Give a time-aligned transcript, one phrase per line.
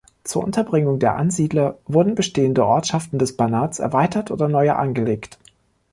[0.23, 5.37] Zur Unterbringung der Ansiedler wurden bestehende Ortschaften des Banats erweitert oder neue angelegt.